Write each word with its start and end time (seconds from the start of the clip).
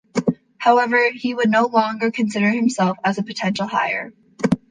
However, 0.57 1.11
he 1.11 1.35
would 1.35 1.51
no 1.51 1.67
longer 1.67 2.09
consider 2.09 2.49
him 2.49 2.67
as 3.03 3.19
a 3.19 3.23
potential 3.23 3.69
heir. 3.71 4.11